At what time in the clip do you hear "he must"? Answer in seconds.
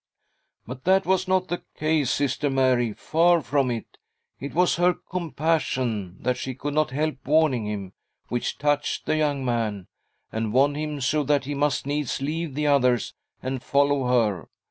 11.45-11.85